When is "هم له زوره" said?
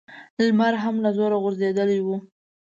0.83-1.37